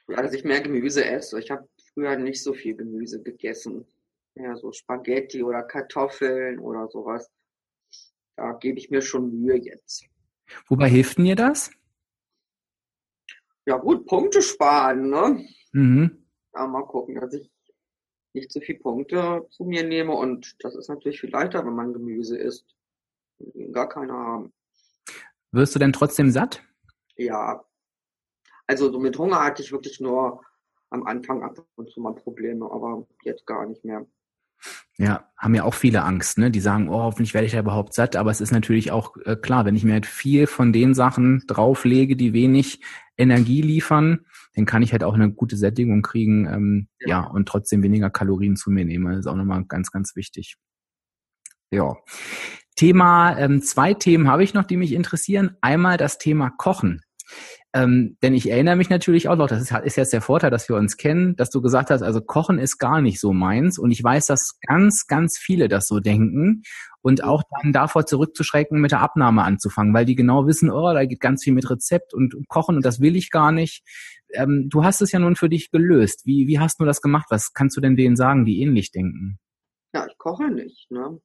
Ja, 0.08 0.22
dass 0.22 0.34
ich 0.34 0.44
mehr 0.44 0.62
Gemüse 0.62 1.04
esse. 1.04 1.40
Ich 1.40 1.50
habe 1.50 1.68
früher 1.94 2.16
nicht 2.18 2.44
so 2.44 2.54
viel 2.54 2.76
Gemüse 2.76 3.22
gegessen 3.22 3.86
ja, 4.36 4.56
so 4.56 4.72
Spaghetti 4.72 5.44
oder 5.44 5.64
Kartoffeln 5.64 6.60
oder 6.60 6.88
sowas. 6.90 7.30
Da 8.36 8.54
gebe 8.54 8.80
ich 8.80 8.90
mir 8.90 9.02
schon 9.02 9.32
Mühe 9.32 9.58
jetzt. 9.58 10.06
Wobei 10.68 10.90
hilft 10.90 11.20
mir 11.20 11.36
das? 11.36 11.72
Ja 13.66 13.78
gut, 13.78 14.06
Punkte 14.06 14.42
sparen, 14.42 15.10
ne? 15.10 15.48
Mhm. 15.72 16.26
Ja, 16.54 16.68
mal 16.68 16.86
gucken, 16.86 17.16
dass 17.16 17.34
ich 17.34 17.50
nicht 18.34 18.52
zu 18.52 18.60
viel 18.60 18.80
Punkte 18.80 19.46
zu 19.52 19.64
mir 19.64 19.84
nehme 19.84 20.14
und 20.14 20.56
das 20.64 20.76
ist 20.76 20.90
natürlich 20.90 21.22
viel 21.22 21.30
leichter, 21.30 21.66
wenn 21.66 21.76
man 21.76 21.94
Gemüse 21.94 22.38
isst. 22.38 22.66
Gar 23.72 23.90
keine 23.90 24.14
haben. 24.14 24.54
Wirst 25.52 25.76
du 25.76 25.80
denn 25.80 25.94
trotzdem 25.94 26.32
satt? 26.32 26.64
Ja. 27.16 27.64
Also 28.66 28.92
so 28.92 29.00
mit 29.00 29.18
Hunger 29.18 29.44
hatte 29.44 29.62
ich 29.62 29.72
wirklich 29.72 30.00
nur 30.00 30.44
am 30.90 31.06
Anfang 31.06 31.44
ab 31.44 31.64
und 31.76 31.90
zu 31.90 32.02
mal 32.02 32.16
Probleme, 32.16 32.70
aber 32.72 33.08
jetzt 33.24 33.46
gar 33.46 33.66
nicht 33.66 33.84
mehr. 33.86 34.06
Ja, 34.98 35.28
haben 35.38 35.56
ja 35.56 35.64
auch 35.64 35.74
viele 35.74 36.04
Angst, 36.04 36.38
ne? 36.38 36.52
Die 36.52 36.60
sagen, 36.60 36.88
oh, 36.88 37.02
hoffentlich 37.02 37.34
werde 37.34 37.48
ich 37.48 37.54
da 37.54 37.60
überhaupt 37.60 37.96
satt. 37.96 38.16
Aber 38.16 38.30
es 38.30 38.42
ist 38.42 38.52
natürlich 38.52 38.92
auch 38.92 39.18
äh, 39.26 39.36
klar, 39.36 39.66
wenn 39.66 39.76
ich 39.76 39.84
mir 39.84 39.94
halt 39.94 40.06
viel 40.06 40.46
von 40.46 40.72
den 40.72 40.94
Sachen 40.94 41.44
drauflege, 41.48 42.16
die 42.16 42.34
wenig 42.34 42.80
Energie 43.18 43.62
liefern, 43.62 44.26
dann 44.56 44.66
kann 44.66 44.84
ich 44.84 44.92
halt 44.92 45.04
auch 45.04 45.16
eine 45.16 45.32
gute 45.32 45.58
Sättigung 45.58 46.02
kriegen, 46.02 46.48
ähm, 46.48 46.88
ja. 47.00 47.08
ja, 47.08 47.24
und 47.24 47.48
trotzdem 47.48 47.82
weniger 47.82 48.10
Kalorien 48.10 48.56
zu 48.56 48.70
mir 48.70 48.86
nehmen. 48.86 49.08
Das 49.08 49.22
ist 49.22 49.28
auch 49.28 49.36
nochmal 49.36 49.66
ganz, 49.66 49.92
ganz 49.92 50.16
wichtig. 50.16 50.58
Ja. 51.72 51.96
Thema, 52.76 53.38
ähm, 53.38 53.62
zwei 53.62 53.94
Themen 53.94 54.28
habe 54.28 54.44
ich 54.44 54.54
noch, 54.54 54.64
die 54.64 54.78
mich 54.78 54.94
interessieren. 54.94 55.58
Einmal 55.62 55.98
das 55.98 56.18
Thema 56.18 56.52
Kochen. 56.52 57.02
Ähm, 57.76 58.18
denn 58.22 58.36
ich 58.36 58.50
erinnere 58.52 58.76
mich 58.76 58.90
natürlich 58.90 59.28
auch 59.30 59.36
noch, 59.36 59.48
das 59.48 59.62
ist, 59.62 59.72
ist 59.72 59.96
jetzt 59.96 60.14
der 60.14 60.22
Vorteil, 60.22 60.52
dass 60.52 60.70
wir 60.70 60.76
uns 60.76 60.96
kennen, 60.96 61.36
dass 61.36 61.50
du 61.50 61.60
gesagt 61.60 61.90
hast, 61.90 62.04
also 62.04 62.22
Kochen 62.22 62.60
ist 62.60 62.78
gar 62.78 63.02
nicht 63.02 63.20
so 63.20 63.34
meins. 63.34 63.80
Und 63.80 63.90
ich 63.90 64.04
weiß, 64.04 64.28
dass 64.28 64.60
ganz, 64.68 65.08
ganz 65.08 65.40
viele 65.40 65.68
das 65.68 65.88
so 65.88 66.00
denken 66.00 66.62
und 67.02 67.24
auch 67.24 67.42
dann 67.62 67.74
davor 67.74 68.06
zurückzuschrecken, 68.06 68.80
mit 68.80 68.92
der 68.92 69.02
Abnahme 69.02 69.44
anzufangen, 69.44 69.94
weil 69.94 70.06
die 70.06 70.16
genau 70.16 70.46
wissen, 70.46 70.70
oh, 70.70 70.94
da 70.94 71.04
geht 71.06 71.20
ganz 71.20 71.44
viel 71.44 71.54
mit 71.54 71.68
Rezept 71.68 72.14
und 72.14 72.36
Kochen 72.48 72.76
und 72.76 72.86
das 72.86 73.02
will 73.02 73.16
ich 73.16 73.32
gar 73.32 73.52
nicht. 73.52 73.84
Ähm, 74.34 74.68
du 74.70 74.84
hast 74.84 75.02
es 75.02 75.12
ja 75.12 75.18
nun 75.18 75.36
für 75.36 75.50
dich 75.50 75.72
gelöst. 75.72 76.26
Wie, 76.26 76.48
wie 76.48 76.60
hast 76.60 76.80
du 76.80 76.86
das 76.86 77.02
gemacht? 77.02 77.26
Was 77.30 77.54
kannst 77.54 77.76
du 77.76 77.82
denn 77.82 77.96
denen 77.96 78.16
sagen, 78.16 78.46
die 78.46 78.62
ähnlich 78.62 78.92
denken? 78.92 79.40
Ja, 79.96 80.06
ich 80.08 80.18
koche 80.20 80.52
nicht. 80.52 80.92
Ne? 80.92 81.20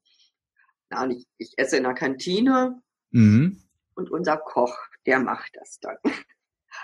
Ja, 0.90 1.06
ich, 1.08 1.26
ich 1.36 1.52
esse 1.58 1.76
in 1.76 1.82
der 1.82 1.94
Kantine 1.94 2.80
mhm. 3.10 3.62
und 3.94 4.10
unser 4.10 4.38
Koch, 4.38 4.74
der 5.04 5.20
macht 5.20 5.50
das 5.54 5.78
dann. 5.80 5.96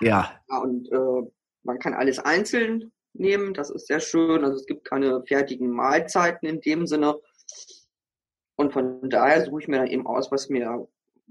Ja. 0.00 0.40
und 0.48 0.90
äh, 0.90 1.30
man 1.62 1.78
kann 1.78 1.94
alles 1.94 2.18
einzeln 2.18 2.92
nehmen, 3.14 3.54
das 3.54 3.70
ist 3.70 3.86
sehr 3.86 4.00
schön. 4.00 4.44
Also 4.44 4.56
es 4.56 4.66
gibt 4.66 4.84
keine 4.84 5.22
fertigen 5.24 5.70
Mahlzeiten 5.70 6.46
in 6.48 6.60
dem 6.60 6.86
Sinne. 6.86 7.18
Und 8.56 8.72
von 8.72 9.08
daher 9.08 9.44
suche 9.44 9.62
ich 9.62 9.68
mir 9.68 9.78
dann 9.78 9.86
eben 9.86 10.06
aus, 10.06 10.30
was 10.30 10.48
mir 10.48 10.86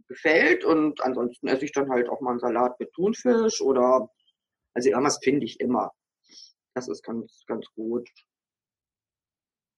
gefällt. 0.07 0.65
Und 0.65 1.01
ansonsten 1.03 1.47
esse 1.47 1.65
ich 1.65 1.71
dann 1.71 1.89
halt 1.89 2.09
auch 2.09 2.21
mal 2.21 2.31
einen 2.31 2.39
Salat 2.39 2.79
mit 2.79 2.91
Thunfisch 2.93 3.61
oder 3.61 4.09
also 4.73 4.89
irgendwas 4.89 5.19
finde 5.21 5.45
ich 5.45 5.59
immer. 5.59 5.91
Das 6.73 6.87
ist 6.87 7.03
ganz, 7.03 7.43
ganz 7.45 7.67
gut. 7.75 8.09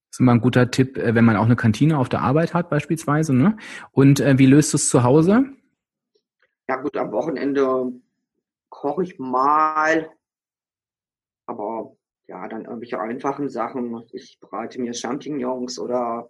Das 0.09 0.19
ist 0.19 0.19
immer 0.21 0.33
ein 0.33 0.41
guter 0.41 0.71
Tipp, 0.71 0.97
äh, 0.97 1.13
wenn 1.13 1.25
man 1.25 1.35
auch 1.35 1.45
eine 1.45 1.57
Kantine 1.57 1.97
auf 1.97 2.07
der 2.07 2.21
Arbeit 2.21 2.53
hat, 2.53 2.69
beispielsweise. 2.69 3.33
Ne? 3.33 3.57
Und 3.91 4.21
äh, 4.21 4.37
wie 4.37 4.45
löst 4.45 4.71
du 4.71 4.77
es 4.77 4.89
zu 4.89 5.03
Hause? 5.03 5.45
Ja 6.69 6.77
gut, 6.77 6.95
am 6.95 7.11
Wochenende 7.11 7.91
koche 8.75 9.03
ich 9.03 9.17
mal, 9.17 10.11
aber 11.45 11.95
ja, 12.27 12.47
dann 12.47 12.65
irgendwelche 12.65 12.99
einfachen 12.99 13.49
Sachen. 13.49 14.03
Ich 14.11 14.37
bereite 14.41 14.81
mir 14.81 14.93
Champignons 14.93 15.79
oder 15.79 16.29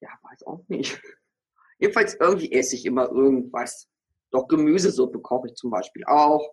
ja, 0.00 0.08
weiß 0.22 0.42
auch 0.44 0.64
nicht. 0.68 1.00
Jedenfalls 1.78 2.14
irgendwie 2.14 2.50
esse 2.52 2.74
ich 2.74 2.84
immer 2.84 3.08
irgendwas. 3.08 3.88
Doch 4.30 4.48
Gemüsesuppe 4.48 5.20
koche 5.20 5.48
ich 5.48 5.54
zum 5.54 5.70
Beispiel 5.70 6.04
auch. 6.04 6.52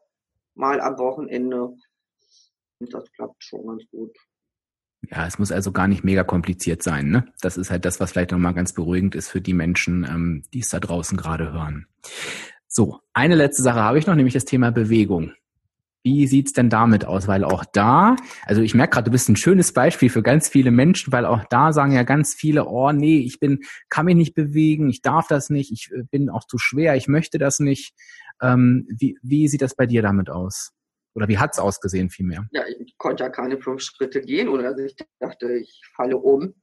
Mal 0.53 0.79
am 0.79 0.97
Wochenende. 0.99 1.75
Und 2.79 2.93
das 2.93 3.11
klappt 3.13 3.43
schon 3.43 3.65
ganz 3.65 3.83
gut. 3.89 4.15
Ja, 5.09 5.25
es 5.25 5.39
muss 5.39 5.51
also 5.51 5.71
gar 5.71 5.87
nicht 5.87 6.03
mega 6.03 6.23
kompliziert 6.23 6.83
sein. 6.83 7.09
Ne? 7.09 7.33
Das 7.41 7.57
ist 7.57 7.71
halt 7.71 7.85
das, 7.85 7.99
was 7.99 8.11
vielleicht 8.11 8.31
nochmal 8.31 8.53
ganz 8.53 8.73
beruhigend 8.73 9.15
ist 9.15 9.29
für 9.29 9.41
die 9.41 9.53
Menschen, 9.53 10.03
ähm, 10.03 10.43
die 10.53 10.59
es 10.59 10.69
da 10.69 10.79
draußen 10.79 11.17
gerade 11.17 11.51
hören. 11.51 11.87
So, 12.77 12.99
eine 13.13 13.35
letzte 13.35 13.63
Sache 13.63 13.79
habe 13.79 13.97
ich 13.99 14.05
noch, 14.05 14.15
nämlich 14.15 14.33
das 14.33 14.43
Thema 14.43 14.69
Bewegung. 14.69 15.31
Wie 16.03 16.27
sieht's 16.27 16.51
denn 16.51 16.69
damit 16.69 17.05
aus? 17.05 17.25
Weil 17.25 17.45
auch 17.45 17.63
da, 17.63 18.17
also 18.43 18.61
ich 18.61 18.75
merke 18.75 18.95
gerade, 18.95 19.05
du 19.05 19.11
bist 19.11 19.29
ein 19.29 19.37
schönes 19.37 19.71
Beispiel 19.71 20.09
für 20.09 20.21
ganz 20.21 20.49
viele 20.49 20.71
Menschen, 20.71 21.13
weil 21.13 21.25
auch 21.25 21.45
da 21.49 21.71
sagen 21.71 21.93
ja 21.93 22.03
ganz 22.03 22.33
viele, 22.33 22.65
oh 22.65 22.91
nee, 22.91 23.19
ich 23.19 23.39
bin, 23.39 23.61
kann 23.87 24.07
mich 24.07 24.17
nicht 24.17 24.35
bewegen, 24.35 24.89
ich 24.89 25.01
darf 25.01 25.29
das 25.29 25.49
nicht, 25.49 25.71
ich 25.71 25.89
äh, 25.93 26.03
bin 26.03 26.29
auch 26.29 26.43
zu 26.47 26.57
schwer, 26.57 26.97
ich 26.97 27.07
möchte 27.07 27.37
das 27.37 27.61
nicht. 27.61 27.95
Ähm, 28.41 28.85
wie, 28.89 29.17
wie 29.21 29.47
sieht 29.47 29.61
das 29.61 29.75
bei 29.75 29.85
dir 29.85 30.01
damit 30.01 30.29
aus? 30.29 30.73
Oder 31.13 31.29
wie 31.29 31.37
hat's 31.37 31.59
ausgesehen 31.59 32.09
vielmehr? 32.09 32.45
Ja, 32.51 32.63
ich 32.67 32.97
konnte 32.97 33.23
ja 33.23 33.29
keine 33.29 33.57
fünf 33.57 33.83
Schritte 33.83 34.19
gehen 34.19 34.49
oder 34.49 34.77
ich 34.79 34.97
dachte, 35.19 35.53
ich 35.53 35.81
falle 35.95 36.17
um 36.17 36.53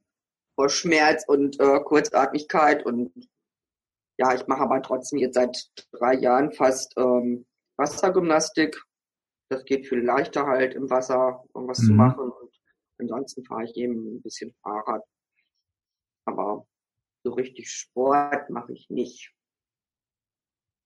vor 0.53 0.69
Schmerz 0.69 1.23
und 1.27 1.59
äh, 1.59 1.79
Kurzatmigkeit 1.79 2.85
und 2.85 3.11
ja, 4.17 4.33
ich 4.33 4.47
mache 4.47 4.61
aber 4.61 4.81
trotzdem 4.81 5.19
jetzt 5.19 5.35
seit 5.35 5.71
drei 5.91 6.13
Jahren 6.15 6.51
fast 6.51 6.93
ähm, 6.97 7.45
Wassergymnastik. 7.77 8.81
Das 9.49 9.65
geht 9.65 9.87
viel 9.87 9.99
leichter 9.99 10.45
halt 10.45 10.75
im 10.75 10.89
Wasser 10.89 11.43
irgendwas 11.53 11.79
mhm. 11.79 11.85
zu 11.85 11.93
machen 11.93 12.31
und 12.31 12.51
ansonsten 12.99 13.43
fahre 13.43 13.65
ich 13.65 13.75
eben 13.75 14.15
ein 14.15 14.21
bisschen 14.21 14.53
Fahrrad. 14.61 15.03
Aber 16.25 16.65
so 17.23 17.33
richtig 17.33 17.69
Sport 17.69 18.49
mache 18.49 18.73
ich 18.73 18.89
nicht. 18.89 19.33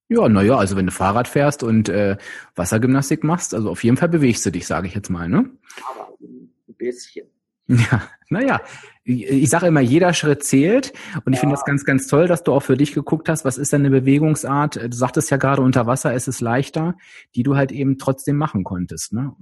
Ja, 0.10 0.29
naja, 0.29 0.57
also 0.57 0.77
wenn 0.77 0.86
du 0.86 0.91
Fahrrad 0.91 1.27
fährst 1.27 1.63
und 1.63 1.89
äh, 1.89 2.17
Wassergymnastik 2.55 3.25
machst, 3.25 3.53
also 3.53 3.69
auf 3.69 3.84
jeden 3.84 3.98
Fall 3.98 4.07
bewegst 4.07 4.46
du 4.46 4.51
dich, 4.51 4.65
sage 4.65 4.88
ich 4.88 4.96
jetzt 4.96 5.10
mal, 5.10 5.27
ne? 5.27 5.51
Aber 5.89 6.15
ein 6.22 6.53
bisschen. 6.77 7.29
Ja, 7.91 8.01
naja, 8.29 8.62
ich, 9.03 9.50
sage 9.50 9.67
immer, 9.67 9.81
jeder 9.81 10.13
Schritt 10.13 10.43
zählt 10.43 10.93
und 11.25 11.33
ich 11.33 11.39
finde 11.39 11.55
das 11.55 11.65
ganz, 11.65 11.86
ganz 11.86 12.07
toll, 12.07 12.27
dass 12.27 12.43
du 12.43 12.53
auch 12.53 12.62
für 12.62 12.77
dich 12.77 12.93
geguckt 12.93 13.29
hast, 13.29 13.45
was 13.45 13.57
ist 13.57 13.74
denn 13.74 13.81
eine 13.81 13.89
Bewegungsart, 13.89 14.75
du 14.75 14.91
sagtest 14.91 15.31
ja 15.31 15.38
gerade, 15.38 15.62
unter 15.62 15.86
Wasser 15.86 16.13
ist 16.13 16.27
es 16.27 16.41
leichter, 16.41 16.95
die 17.36 17.43
du 17.43 17.55
halt 17.55 17.71
eben 17.71 17.97
trotzdem 17.97 18.38
machen 18.38 18.63
konntest. 18.63 19.13
Ne? 19.13 19.33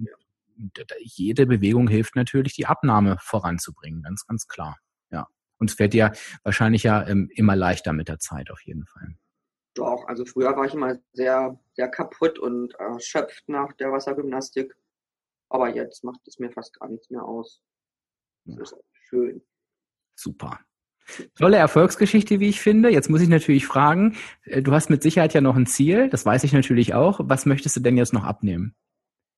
Und 0.58 0.86
jede 1.00 1.46
Bewegung 1.46 1.88
hilft 1.88 2.16
natürlich, 2.16 2.54
die 2.54 2.66
Abnahme 2.66 3.18
voranzubringen, 3.20 4.04
ganz, 4.04 4.26
ganz 4.26 4.48
klar. 4.48 4.78
Ja. 5.12 5.28
Und 5.58 5.72
es 5.72 5.80
wird 5.80 5.94
dir 5.94 6.12
wahrscheinlich 6.44 6.84
ja 6.84 7.08
ähm, 7.08 7.30
immer 7.34 7.56
leichter 7.56 7.94
mit 7.94 8.08
der 8.08 8.20
Zeit 8.20 8.52
auf 8.52 8.62
jeden 8.62 8.86
Fall. 8.86 9.16
Doch, 9.76 10.08
also 10.08 10.26
früher 10.26 10.56
war 10.56 10.66
ich 10.66 10.74
immer 10.74 10.98
sehr, 11.12 11.60
sehr 11.74 11.90
kaputt 11.90 12.40
und 12.40 12.74
erschöpft 12.76 13.50
nach 13.50 13.74
der 13.74 13.92
Wassergymnastik. 13.92 14.74
Aber 15.50 15.70
jetzt 15.70 16.04
macht 16.04 16.22
es 16.28 16.40
mir 16.40 16.52
fast 16.52 16.80
gar 16.80 16.88
nichts 16.88 17.10
mehr 17.10 17.24
aus. 17.24 17.62
Das 18.46 18.72
ist 18.72 18.78
schön. 19.10 19.42
Super. 20.16 20.60
Tolle 21.36 21.58
Erfolgsgeschichte, 21.58 22.40
wie 22.40 22.50
ich 22.50 22.62
finde. 22.62 22.90
Jetzt 22.90 23.10
muss 23.10 23.22
ich 23.22 23.30
natürlich 23.30 23.68
fragen, 23.68 24.18
äh, 24.44 24.62
du 24.62 24.72
hast 24.72 24.90
mit 24.90 25.04
Sicherheit 25.04 25.34
ja 25.34 25.42
noch 25.42 25.56
ein 25.56 25.68
Ziel, 25.68 26.10
das 26.10 26.26
weiß 26.26 26.44
ich 26.44 26.54
natürlich 26.54 26.94
auch. 26.94 27.20
Was 27.24 27.46
möchtest 27.46 27.76
du 27.76 27.80
denn 27.82 27.98
jetzt 27.98 28.14
noch 28.14 28.24
abnehmen? 28.24 28.76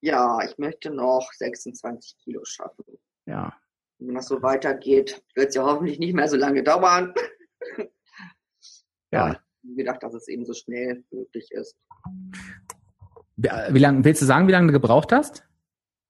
Ja, 0.02 0.40
ich 0.46 0.58
möchte 0.58 0.92
noch 0.92 1.30
26 1.34 2.18
Kilo 2.24 2.46
schaffen. 2.46 2.86
Ja. 3.26 3.58
Wenn 4.00 4.16
das 4.16 4.28
so 4.28 4.42
weitergeht, 4.42 5.24
wird 5.36 5.50
es 5.50 5.56
ja 5.56 5.64
hoffentlich 5.64 6.00
nicht 6.00 6.14
mehr 6.14 6.30
so 6.30 6.38
lange 6.38 6.64
dauern. 6.64 7.14
ja. 9.12 9.30
ja 9.30 9.42
gedacht, 9.76 10.04
dass 10.04 10.14
es 10.14 10.28
eben 10.28 10.46
so 10.46 10.54
schnell 10.54 11.04
möglich 11.12 11.52
ist. 11.52 11.76
Wie 13.36 13.80
lange, 13.80 14.04
willst 14.04 14.22
du 14.22 14.26
sagen, 14.26 14.48
wie 14.48 14.52
lange 14.52 14.68
du 14.68 14.74
gebraucht 14.74 15.12
hast? 15.12 15.48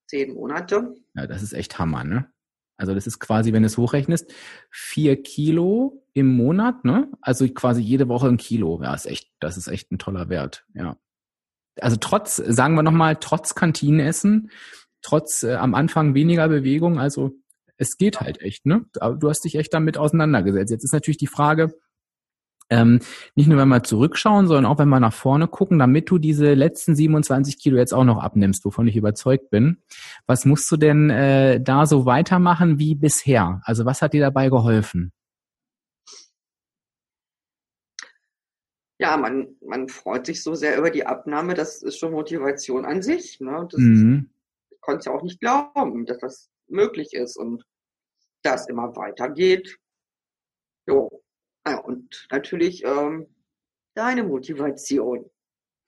Zehn 0.08 0.34
Monate. 0.34 0.96
Ja, 1.16 1.28
das 1.28 1.44
ist 1.44 1.54
echt 1.54 1.80
Hammer, 1.80 2.04
ne? 2.04 2.32
Also 2.78 2.94
das 2.94 3.08
ist 3.08 3.20
quasi, 3.20 3.54
wenn 3.54 3.64
du 3.64 3.68
es 3.68 3.78
hochrechnest, 3.78 4.34
vier 4.70 5.22
Kilo 5.22 6.04
im 6.14 6.28
Monat, 6.28 6.86
ne? 6.86 7.12
Also 7.22 7.48
quasi 7.50 7.82
jede 7.82 8.08
Woche 8.08 8.28
ein 8.28 8.38
Kilo. 8.38 8.82
Ja, 8.82 8.94
ist 8.94 9.08
echt, 9.08 9.32
das 9.40 9.58
ist 9.58 9.68
echt 9.68 9.92
ein 9.92 9.98
toller 9.98 10.30
Wert, 10.30 10.66
ja. 10.74 10.98
Also 11.80 11.98
trotz, 12.00 12.38
sagen 12.38 12.76
wir 12.76 12.84
nochmal, 12.84 13.18
trotz 13.18 13.54
Kantinenessen, 13.56 14.52
trotz 15.02 15.44
äh, 15.44 15.56
am 15.56 15.76
Anfang 15.76 16.16
weniger 16.16 16.48
Bewegung, 16.48 17.00
also 17.00 17.34
es 17.78 17.98
geht 17.98 18.22
halt 18.22 18.42
echt, 18.42 18.66
ne? 18.66 18.86
Du 18.94 19.30
hast 19.30 19.42
dich 19.42 19.56
echt 19.56 19.74
damit 19.74 19.98
auseinandergesetzt. 19.98 20.72
Jetzt 20.72 20.84
ist 20.84 20.94
natürlich 20.94 21.18
die 21.18 21.28
Frage, 21.28 21.76
ähm, 22.70 23.00
nicht 23.36 23.48
nur 23.48 23.58
wenn 23.58 23.70
wir 23.70 23.84
zurückschauen, 23.84 24.48
sondern 24.48 24.66
auch 24.66 24.78
wenn 24.78 24.90
wir 24.90 25.00
nach 25.00 25.14
vorne 25.14 25.48
gucken, 25.48 25.80
damit 25.80 26.10
du 26.10 26.18
diese 26.18 26.54
letzten 26.54 26.96
27 26.96 27.60
Kilo 27.60 27.78
jetzt 27.78 27.94
auch 27.94 28.04
noch 28.04 28.22
abnimmst, 28.22 28.66
wovon 28.66 28.88
ich 28.88 28.96
überzeugt 28.96 29.50
bin. 29.50 29.78
Was 30.26 30.46
musst 30.46 30.70
du 30.72 30.78
denn 30.78 31.10
äh, 31.10 31.62
da 31.62 31.86
so 31.86 32.06
weitermachen 32.06 32.80
wie 32.80 32.96
bisher? 32.96 33.62
Also 33.64 33.86
was 33.86 34.02
hat 34.02 34.14
dir 34.14 34.22
dabei 34.22 34.50
geholfen? 34.50 35.12
Ja, 39.00 39.16
man, 39.16 39.56
man 39.62 39.90
freut 39.90 40.26
sich 40.26 40.42
so 40.42 40.56
sehr 40.56 40.78
über 40.78 40.90
die 40.90 41.06
Abnahme, 41.06 41.54
das 41.54 41.84
ist 41.84 42.00
schon 42.00 42.14
Motivation 42.14 42.84
an 42.84 43.04
sich. 43.04 43.40
Ne? 43.40 43.68
Das 43.72 43.80
mhm. 43.80 44.32
ich 44.72 44.82
konnte 44.82 45.00
es 45.00 45.06
ja 45.06 45.12
auch 45.12 45.22
nicht 45.22 45.40
glauben, 45.40 46.06
dass 46.06 46.18
das 46.18 46.50
möglich 46.68 47.14
ist 47.14 47.38
und 47.38 47.64
das 48.42 48.68
immer 48.68 48.96
weitergeht. 48.96 49.78
Jo, 50.88 51.10
ja, 51.70 51.78
und 51.78 52.28
natürlich 52.32 52.84
ähm, 52.84 53.28
deine 53.94 54.24
Motivation. 54.24 55.30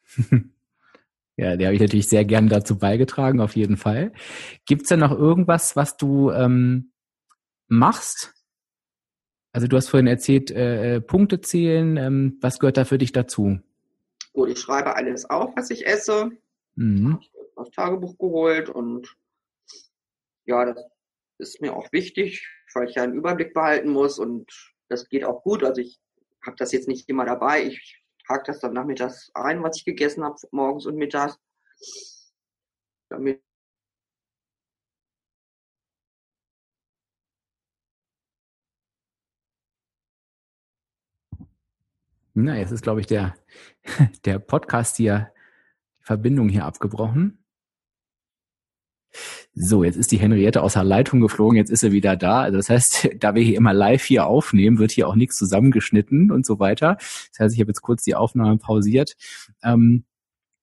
Ja, 1.39 1.55
der 1.55 1.67
habe 1.67 1.75
ich 1.75 1.81
natürlich 1.81 2.09
sehr 2.09 2.25
gerne 2.25 2.49
dazu 2.49 2.77
beigetragen, 2.77 3.39
auf 3.39 3.55
jeden 3.55 3.77
Fall. 3.77 4.11
Gibt 4.65 4.81
es 4.81 4.89
denn 4.89 4.99
noch 4.99 5.17
irgendwas, 5.17 5.77
was 5.77 5.95
du 5.95 6.31
ähm, 6.31 6.91
machst? 7.69 8.33
Also 9.53 9.67
du 9.67 9.77
hast 9.77 9.87
vorhin 9.87 10.07
erzählt, 10.07 10.51
äh, 10.51 10.95
äh, 10.95 10.99
Punkte 10.99 11.39
zählen. 11.39 11.95
Ähm, 11.95 12.37
was 12.41 12.59
gehört 12.59 12.75
da 12.75 12.83
für 12.83 12.97
dich 12.97 13.13
dazu? 13.13 13.57
Gut, 14.33 14.49
ich 14.49 14.59
schreibe 14.59 14.97
alles 14.97 15.29
auf, 15.29 15.55
was 15.55 15.69
ich 15.69 15.87
esse. 15.87 16.29
Mhm. 16.75 17.13
Habe 17.13 17.21
ich 17.21 17.31
das 17.55 17.71
Tagebuch 17.71 18.17
geholt 18.17 18.67
und 18.67 19.15
ja, 20.43 20.65
das 20.65 20.83
ist 21.37 21.61
mir 21.61 21.73
auch 21.73 21.89
wichtig, 21.93 22.49
weil 22.73 22.89
ich 22.89 22.95
ja 22.95 23.03
einen 23.03 23.13
Überblick 23.13 23.53
behalten 23.53 23.91
muss 23.91 24.19
und 24.19 24.73
das 24.89 25.07
geht 25.07 25.23
auch 25.23 25.43
gut. 25.43 25.63
Also 25.63 25.81
ich 25.81 25.99
habe 26.45 26.57
das 26.57 26.71
jetzt 26.71 26.87
nicht 26.87 27.07
immer 27.09 27.25
dabei. 27.25 27.63
Ich 27.63 28.03
trage 28.25 28.43
das 28.47 28.59
dann 28.59 28.73
nachmittags 28.73 29.31
ein, 29.33 29.63
was 29.63 29.77
ich 29.77 29.85
gegessen 29.85 30.23
habe, 30.23 30.35
morgens 30.51 30.85
und 30.85 30.95
mittags. 30.95 31.37
Damit 33.09 33.41
Na, 42.41 42.57
jetzt 42.57 42.71
ist, 42.71 42.83
glaube 42.83 43.01
ich, 43.01 43.07
der, 43.07 43.35
der 44.25 44.39
Podcast 44.39 44.95
hier, 44.95 45.33
die 45.99 46.03
Verbindung 46.05 46.47
hier 46.47 46.63
abgebrochen. 46.63 47.43
So, 49.53 49.83
jetzt 49.83 49.97
ist 49.97 50.11
die 50.11 50.19
Henriette 50.19 50.61
aus 50.61 50.73
der 50.73 50.83
Leitung 50.83 51.21
geflogen, 51.21 51.57
jetzt 51.57 51.71
ist 51.71 51.81
sie 51.81 51.91
wieder 51.91 52.15
da. 52.15 52.41
Also 52.41 52.57
das 52.57 52.69
heißt, 52.69 53.09
da 53.19 53.35
wir 53.35 53.43
hier 53.43 53.57
immer 53.57 53.73
live 53.73 54.03
hier 54.03 54.27
aufnehmen, 54.27 54.79
wird 54.79 54.91
hier 54.91 55.07
auch 55.07 55.15
nichts 55.15 55.37
zusammengeschnitten 55.37 56.31
und 56.31 56.45
so 56.45 56.59
weiter. 56.59 56.97
Das 56.97 57.39
heißt, 57.39 57.55
ich 57.55 57.61
habe 57.61 57.71
jetzt 57.71 57.81
kurz 57.81 58.03
die 58.03 58.15
Aufnahme 58.15 58.57
pausiert. 58.57 59.15
Ähm, 59.63 60.05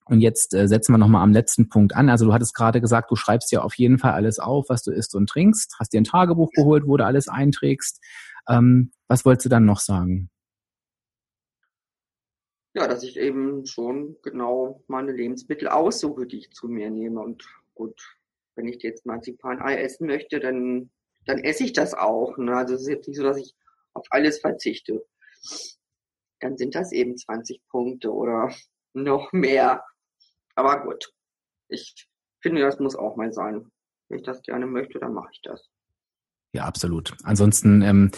und 0.09 0.21
jetzt 0.21 0.55
äh, 0.55 0.69
setzen 0.69 0.93
wir 0.93 0.99
nochmal 0.99 1.25
am 1.25 1.33
letzten 1.33 1.69
Punkt 1.69 1.97
an. 1.97 2.09
Also 2.09 2.26
du 2.26 2.33
hattest 2.33 2.55
gerade 2.55 2.81
gesagt, 2.81 3.11
du 3.11 3.17
schreibst 3.17 3.50
ja 3.50 3.62
auf 3.62 3.75
jeden 3.75 3.99
Fall 3.99 4.12
alles 4.12 4.38
auf, 4.38 4.69
was 4.69 4.85
du 4.85 4.93
isst 4.93 5.17
und 5.17 5.29
trinkst, 5.29 5.76
hast 5.81 5.93
dir 5.93 6.00
ein 6.00 6.05
Tagebuch 6.05 6.50
geholt, 6.53 6.85
wo 6.87 6.97
du 6.97 7.05
alles 7.05 7.26
einträgst. 7.26 8.00
Ähm, 8.49 8.93
was 9.09 9.25
wolltest 9.25 9.47
du 9.47 9.49
dann 9.49 9.65
noch 9.65 9.81
sagen? 9.81 10.31
Ja, 12.75 12.87
dass 12.87 13.03
ich 13.03 13.19
eben 13.19 13.67
schon 13.67 14.17
genau 14.23 14.85
meine 14.87 15.11
Lebensmittel 15.11 15.67
aussuche, 15.67 16.26
die 16.26 16.38
ich 16.38 16.53
zu 16.53 16.69
mir 16.69 16.91
nehme. 16.91 17.21
Und 17.21 17.45
gut, 17.75 18.00
wenn 18.57 18.69
ich 18.69 18.83
jetzt 18.83 19.07
Marzipan-Ei 19.07 19.77
essen 19.77 20.07
möchte, 20.07 20.41
dann, 20.41 20.91
dann 21.25 21.39
esse 21.39 21.65
ich 21.65 21.73
das 21.73 21.95
auch. 21.95 22.37
Ne? 22.39 22.57
Also 22.57 22.75
es 22.75 22.83
ist 22.83 22.89
jetzt 22.89 23.09
nicht 23.09 23.17
so, 23.17 23.23
dass 23.23 23.37
ich 23.37 23.55
auf 23.93 24.07
alles 24.11 24.41
verzichte. 24.41 25.07
Dann 26.41 26.57
sind 26.57 26.75
das 26.75 26.93
eben 26.93 27.17
20 27.17 27.61
Punkte 27.69 28.13
oder 28.13 28.53
noch 28.93 29.33
mehr. 29.33 29.85
Aber 30.55 30.83
gut, 30.85 31.13
ich 31.69 32.09
finde, 32.41 32.63
das 32.63 32.81
muss 32.81 32.97
auch 32.97 33.17
mal 33.17 33.33
sein. 33.33 33.71
Wenn 34.09 34.19
ich 34.19 34.25
das 34.25 34.43
gerne 34.43 34.67
möchte, 34.67 34.99
dann 34.99 35.13
mache 35.13 35.31
ich 35.33 35.41
das. 35.43 35.69
Ja, 36.53 36.65
absolut. 36.65 37.15
Ansonsten 37.25 37.83
ähm, 37.83 38.11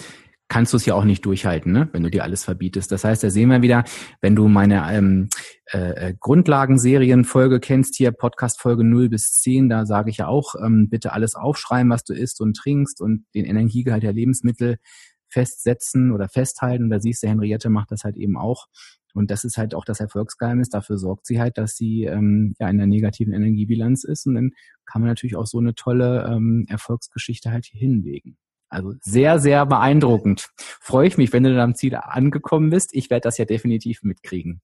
kannst 0.49 0.73
du 0.73 0.79
es 0.79 0.87
ja 0.87 0.95
auch 0.95 1.05
nicht 1.05 1.25
durchhalten, 1.27 1.73
ne? 1.73 1.89
wenn 1.93 2.03
du 2.03 2.11
dir 2.11 2.25
alles 2.25 2.45
verbietest. 2.45 2.91
Das 2.91 3.05
heißt, 3.05 3.23
da 3.23 3.31
sehen 3.31 3.51
wir 3.51 3.63
wieder, 3.63 3.85
wenn 4.21 4.35
du 4.35 4.49
meine 4.49 4.87
ähm, 4.91 5.29
äh, 5.73 6.09
äh 6.09 6.15
Grundlagenserienfolge 6.19 7.61
kennst, 7.61 7.97
hier 7.97 8.13
Podcast 8.13 8.61
Folge 8.61 8.85
0 8.85 9.11
bis 9.11 9.41
10, 9.41 9.69
da 9.69 9.85
sage 9.85 10.11
ich 10.11 10.19
ja 10.19 10.27
auch, 10.27 10.55
ähm, 10.65 10.89
bitte 10.89 11.13
alles 11.13 11.35
aufschreiben, 11.35 11.91
was 11.91 12.05
du 12.05 12.15
isst 12.15 12.41
und 12.41 12.57
trinkst 12.57 13.01
und 13.01 13.27
den 13.35 13.45
Energiegehalt 13.45 14.03
der 14.03 14.15
Lebensmittel 14.15 14.79
festsetzen 15.29 16.13
oder 16.13 16.29
festhalten. 16.29 16.85
Und 16.85 16.91
da 16.91 17.01
siehst 17.01 17.23
du, 17.23 17.29
Henriette 17.29 17.69
macht 17.69 17.91
das 17.91 18.05
halt 18.05 18.17
eben 18.17 18.39
auch. 18.39 18.67
Und 19.15 19.31
das 19.31 19.45
ist 19.45 19.59
halt 19.59 19.75
auch 19.75 19.85
das 19.85 20.01
Erfolgsgeheimnis. 20.01 20.71
Dafür 20.71 20.97
sorgt 20.97 21.27
sie 21.27 21.41
halt, 21.41 21.59
dass 21.59 21.77
sie 21.77 22.05
ähm, 22.05 22.55
ja 22.59 22.69
in 22.69 22.79
der 22.79 22.87
negativen 22.87 23.35
Energiebilanz 23.35 24.05
ist. 24.05 24.27
Und 24.27 24.35
dann 24.35 24.53
kann 24.87 25.03
man 25.03 25.11
natürlich 25.11 25.37
auch 25.37 25.47
so 25.47 25.59
eine 25.59 25.75
tolle 25.75 26.27
ähm, 26.31 26.65
Erfolgsgeschichte 26.69 27.51
halt 27.51 27.67
hier 27.67 27.81
hinlegen. 27.81 28.39
Also 28.71 28.95
sehr, 29.01 29.39
sehr 29.39 29.65
beeindruckend. 29.65 30.51
Freue 30.57 31.09
ich 31.09 31.17
mich, 31.17 31.33
wenn 31.33 31.43
du 31.43 31.51
dann 31.51 31.61
am 31.61 31.75
Ziel 31.75 31.95
angekommen 31.95 32.71
bist. 32.71 32.91
Ich 32.93 33.09
werde 33.09 33.23
das 33.23 33.39
ja 33.39 33.47
definitiv 33.47 34.03
mitkriegen. 34.03 34.61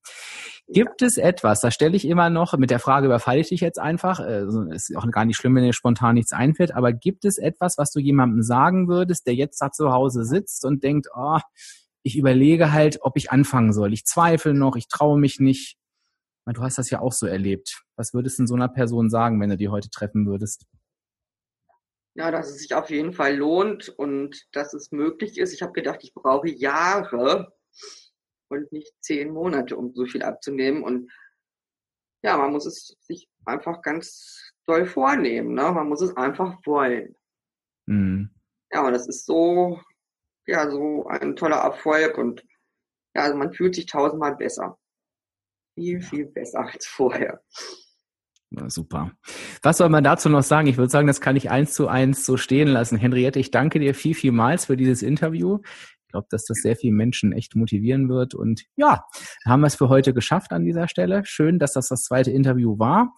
Gibt 0.69 1.03
es 1.03 1.17
etwas, 1.17 1.61
da 1.61 1.71
stelle 1.71 1.97
ich 1.97 2.07
immer 2.07 2.31
noch, 2.31 2.57
mit 2.57 2.71
der 2.71 2.79
Frage 2.79 3.07
überfalle 3.07 3.41
ich 3.41 3.49
dich 3.49 3.61
jetzt 3.61 3.79
einfach, 3.79 4.21
also 4.21 4.63
ist 4.63 4.97
auch 4.97 5.11
gar 5.11 5.25
nicht 5.25 5.37
schlimm, 5.37 5.55
wenn 5.55 5.65
dir 5.65 5.75
spontan 5.75 6.15
nichts 6.15 6.33
einfällt, 6.33 6.75
aber 6.75 6.93
gibt 6.93 7.25
es 7.27 7.37
etwas, 7.37 7.77
was 7.77 7.93
du 7.93 8.01
jemandem 8.01 8.43
sagen 8.43 8.89
würdest, 8.89 9.27
der 9.27 9.35
jetzt 9.35 9.61
da 9.61 9.71
zu 9.73 9.93
Hause 9.93 10.25
sitzt 10.25 10.65
und 10.65 10.83
denkt, 10.83 11.09
oh, 11.15 11.39
ich 12.03 12.17
überlege 12.17 12.73
halt, 12.73 12.99
ob 13.03 13.17
ich 13.17 13.31
anfangen 13.31 13.73
soll. 13.73 13.93
Ich 13.93 14.05
zweifle 14.05 14.55
noch, 14.55 14.77
ich 14.77 14.89
traue 14.89 15.19
mich 15.19 15.39
nicht. 15.41 15.77
Du 16.47 16.63
hast 16.63 16.77
das 16.77 16.91
ja 16.91 17.01
auch 17.01 17.13
so 17.13 17.27
erlebt. 17.27 17.83
Was 17.97 18.13
würdest 18.13 18.39
du 18.39 18.47
so 18.47 18.55
einer 18.55 18.69
Person 18.69 19.09
sagen, 19.09 19.41
wenn 19.41 19.51
du 19.51 19.57
die 19.57 19.71
heute 19.71 19.89
treffen 19.89 20.27
würdest? 20.27 20.67
Ja, 22.17 22.31
dass 22.31 22.49
es 22.49 22.59
sich 22.59 22.75
auf 22.75 22.91
jeden 22.91 23.13
Fall 23.13 23.37
lohnt 23.37 23.89
und 23.89 24.47
dass 24.53 24.73
es 24.73 24.93
möglich 24.93 25.39
ist. 25.39 25.53
Ich 25.53 25.63
habe 25.63 25.73
gedacht, 25.73 26.01
ich 26.03 26.15
brauche 26.15 26.49
Jahre 26.49 27.53
und 28.49 28.71
nicht 28.73 28.93
zehn 29.01 29.33
Monate, 29.33 29.77
um 29.77 29.93
so 29.95 30.07
viel 30.07 30.23
abzunehmen. 30.23 30.85
Und 30.85 31.11
ja, 32.23 32.37
man 32.37 32.53
muss 32.53 32.67
es 32.67 32.97
sich 33.01 33.29
einfach 33.45 33.83
ganz 33.83 34.53
doll 34.67 34.87
vornehmen. 34.87 35.55
Ne? 35.55 35.73
Man 35.73 35.89
muss 35.89 36.03
es 36.03 36.17
einfach 36.17 36.59
wollen. 36.65 37.17
Mhm. 37.87 38.31
Ja, 38.73 38.87
und 38.87 38.93
das 38.93 39.09
ist 39.09 39.27
so, 39.27 39.81
ja, 40.47 40.71
so 40.71 41.07
ein 41.07 41.37
toller 41.37 41.59
Erfolg 41.59 42.17
und 42.19 42.45
ja, 43.15 43.23
also 43.23 43.37
man 43.37 43.53
fühlt 43.53 43.75
sich 43.75 43.87
tausendmal 43.87 44.37
besser. 44.37 44.79
Viel, 45.75 46.01
viel 46.01 46.27
besser 46.27 46.61
als 46.61 46.87
vorher. 46.87 47.43
Na, 48.57 48.71
super. 48.71 49.11
Was 49.63 49.79
soll 49.79 49.89
man 49.89 50.05
dazu 50.05 50.29
noch 50.29 50.45
sagen? 50.45 50.69
Ich 50.69 50.77
würde 50.77 50.91
sagen, 50.91 51.09
das 51.09 51.21
kann 51.21 51.35
ich 51.35 51.51
eins 51.51 51.75
zu 51.75 51.89
eins 51.89 52.25
so 52.25 52.37
stehen 52.37 52.69
lassen. 52.69 52.97
Henriette, 52.97 53.41
ich 53.41 53.51
danke 53.51 53.81
dir 53.81 53.95
viel, 53.95 54.15
vielmals 54.15 54.67
für 54.67 54.77
dieses 54.77 55.03
Interview. 55.03 55.59
Ich 55.65 56.13
glaube, 56.13 56.29
dass 56.31 56.45
das 56.45 56.59
sehr 56.59 56.77
viele 56.77 56.93
Menschen 56.93 57.33
echt 57.33 57.57
motivieren 57.57 58.09
wird. 58.09 58.33
Und 58.33 58.63
ja, 58.77 59.05
haben 59.45 59.63
wir 59.63 59.67
es 59.67 59.75
für 59.75 59.89
heute 59.89 60.15
geschafft 60.15 60.53
an 60.53 60.65
dieser 60.65 60.87
Stelle. 60.87 61.23
Schön, 61.25 61.59
dass 61.59 61.73
das 61.73 61.89
das 61.89 62.05
zweite 62.05 62.31
Interview 62.31 62.79
war. 62.79 63.13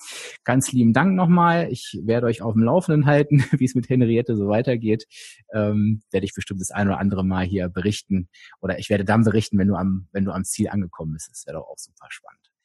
Ganz 0.45 0.73
lieben 0.73 0.95
Dank 0.95 1.15
nochmal. 1.15 1.69
Ich 1.71 2.01
werde 2.03 2.29
euch 2.29 2.41
auf 2.41 2.55
dem 2.55 2.63
Laufenden 2.63 3.05
halten, 3.05 3.45
wie 3.59 3.67
es 3.67 3.75
mit 3.75 3.91
Henriette 3.91 4.37
so 4.37 4.49
weitergeht. 4.49 5.05
Ähm, 5.53 6.01
werde 6.11 6.25
ich 6.25 6.33
bestimmt 6.33 6.63
das 6.63 6.71
ein 6.71 6.89
oder 6.89 6.99
andere 6.99 7.27
Mal 7.27 7.45
hier 7.45 7.69
berichten. 7.69 8.31
Oder 8.63 8.79
ich 8.79 8.89
werde 8.89 9.05
dann 9.05 9.23
berichten, 9.25 9.59
wenn 9.59 9.69
du 9.69 9.75
am, 9.75 10.09
wenn 10.13 10.25
du 10.25 10.33
am 10.33 10.45
Ziel 10.45 10.71
angekommen 10.71 11.13
bist. 11.13 11.29
Das 11.31 11.45
wäre 11.47 11.59
doch 11.59 11.67
auch 11.69 11.77
super 11.77 12.07
spannend. 12.09 12.56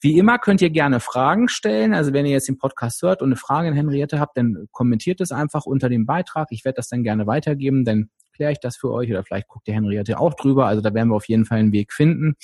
Wie 0.00 0.18
immer 0.18 0.38
könnt 0.38 0.60
ihr 0.60 0.70
gerne 0.70 1.00
Fragen 1.00 1.48
stellen. 1.48 1.94
Also 1.94 2.12
wenn 2.12 2.26
ihr 2.26 2.32
jetzt 2.32 2.48
den 2.48 2.58
Podcast 2.58 3.02
hört 3.02 3.22
und 3.22 3.28
eine 3.28 3.36
Frage 3.36 3.68
an 3.68 3.74
Henriette 3.74 4.20
habt, 4.20 4.36
dann 4.36 4.68
kommentiert 4.72 5.20
es 5.20 5.32
einfach 5.32 5.66
unter 5.66 5.88
dem 5.88 6.06
Beitrag. 6.06 6.48
Ich 6.50 6.64
werde 6.64 6.76
das 6.76 6.88
dann 6.88 7.02
gerne 7.02 7.26
weitergeben, 7.26 7.84
dann 7.84 8.10
kläre 8.34 8.52
ich 8.52 8.60
das 8.60 8.76
für 8.76 8.90
euch 8.90 9.10
oder 9.10 9.24
vielleicht 9.24 9.48
guckt 9.48 9.66
der 9.66 9.74
Henriette 9.74 10.18
auch 10.18 10.34
drüber. 10.34 10.66
Also 10.66 10.82
da 10.82 10.92
werden 10.92 11.08
wir 11.08 11.16
auf 11.16 11.28
jeden 11.28 11.46
Fall 11.46 11.58
einen 11.58 11.72
Weg 11.72 11.92
finden. 11.92 12.34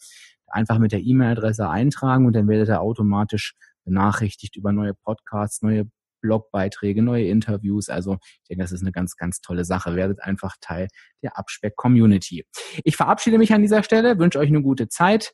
einfach 0.50 0.78
mit 0.78 0.92
der 0.92 1.00
E-Mail-Adresse 1.00 1.68
eintragen 1.68 2.24
und 2.26 2.34
dann 2.34 2.48
werdet 2.48 2.70
ihr 2.70 2.80
automatisch 2.80 3.54
benachrichtigt 3.88 4.56
über 4.56 4.72
neue 4.72 4.94
Podcasts, 4.94 5.62
neue 5.62 5.86
Blogbeiträge, 6.20 7.02
neue 7.02 7.26
Interviews. 7.26 7.88
Also 7.88 8.18
ich 8.22 8.42
denke, 8.48 8.62
das 8.62 8.70
ist 8.72 8.82
eine 8.82 8.92
ganz, 8.92 9.16
ganz 9.16 9.40
tolle 9.40 9.64
Sache. 9.64 9.96
Werdet 9.96 10.22
einfach 10.22 10.54
Teil 10.60 10.88
der 11.22 11.38
Abspeck-Community. 11.38 12.44
Ich 12.84 12.96
verabschiede 12.96 13.38
mich 13.38 13.52
an 13.52 13.62
dieser 13.62 13.82
Stelle, 13.82 14.18
wünsche 14.18 14.38
euch 14.38 14.48
eine 14.48 14.62
gute 14.62 14.88
Zeit. 14.88 15.32